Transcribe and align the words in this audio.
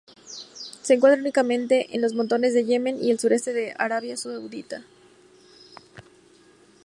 Se 0.81 0.95
encuentra 0.95 1.21
únicamente 1.21 1.95
en 1.95 2.01
los 2.01 2.15
montes 2.15 2.55
de 2.55 2.65
Yemen 2.65 2.97
y 2.99 3.11
el 3.11 3.19
sureste 3.19 3.53
de 3.53 3.75
Arabia 3.77 4.17
Saudita. 4.17 4.81